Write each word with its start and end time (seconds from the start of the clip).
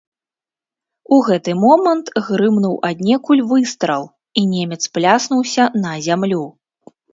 У 1.17 1.19
гэты 1.27 1.51
момант 1.63 2.05
грымнуў 2.29 2.73
аднекуль 2.89 3.45
выстрал, 3.53 4.03
і 4.43 4.49
немец 4.57 4.83
пляснуўся 4.99 5.71
на 5.87 5.95
зямлю. 6.11 6.45